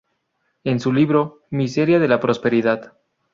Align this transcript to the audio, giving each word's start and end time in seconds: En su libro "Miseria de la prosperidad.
En 0.63 0.79
su 0.79 0.91
libro 0.91 1.43
"Miseria 1.51 1.99
de 1.99 2.07
la 2.07 2.19
prosperidad. 2.19 2.97